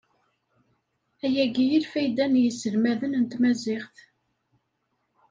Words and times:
Ayagi 1.25 1.65
i 1.77 1.79
lfayda 1.83 2.25
n 2.27 2.33
yiselmaden 2.43 3.13
n 3.17 3.23
tmaziɣt. 3.31 3.97